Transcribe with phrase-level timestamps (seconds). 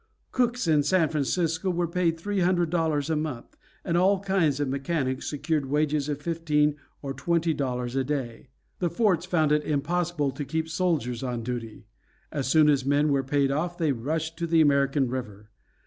[0.31, 3.55] Cooks in San Francisco were paid three hundred dollars a month,
[3.85, 8.49] and all kinds of mechanics secured wages of fifteen or twenty dollars a day.
[8.79, 11.85] The forts found it impossible to keep soldiers on duty.
[12.31, 15.51] As soon as men were paid off they rushed to the American River.